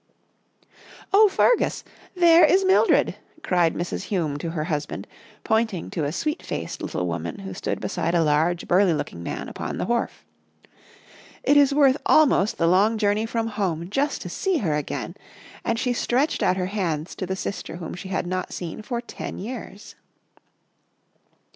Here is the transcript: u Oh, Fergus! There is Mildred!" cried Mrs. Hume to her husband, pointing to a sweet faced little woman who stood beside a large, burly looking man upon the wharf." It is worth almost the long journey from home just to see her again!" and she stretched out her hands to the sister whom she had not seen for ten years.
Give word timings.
u 0.63 0.67
Oh, 1.13 1.29
Fergus! 1.29 1.83
There 2.15 2.43
is 2.43 2.65
Mildred!" 2.65 3.17
cried 3.43 3.75
Mrs. 3.75 4.05
Hume 4.05 4.39
to 4.39 4.49
her 4.49 4.63
husband, 4.63 5.05
pointing 5.43 5.91
to 5.91 6.05
a 6.05 6.11
sweet 6.11 6.41
faced 6.41 6.81
little 6.81 7.05
woman 7.05 7.37
who 7.37 7.53
stood 7.53 7.79
beside 7.79 8.15
a 8.15 8.23
large, 8.23 8.67
burly 8.67 8.95
looking 8.95 9.21
man 9.21 9.47
upon 9.47 9.77
the 9.77 9.85
wharf." 9.85 10.25
It 11.43 11.55
is 11.55 11.71
worth 11.71 11.97
almost 12.07 12.57
the 12.57 12.65
long 12.65 12.97
journey 12.97 13.27
from 13.27 13.45
home 13.45 13.91
just 13.91 14.23
to 14.23 14.29
see 14.29 14.57
her 14.57 14.73
again!" 14.73 15.13
and 15.63 15.77
she 15.77 15.93
stretched 15.93 16.41
out 16.41 16.57
her 16.57 16.65
hands 16.65 17.13
to 17.13 17.27
the 17.27 17.35
sister 17.35 17.75
whom 17.75 17.93
she 17.93 18.09
had 18.09 18.25
not 18.25 18.51
seen 18.51 18.81
for 18.81 19.01
ten 19.01 19.37
years. 19.37 19.93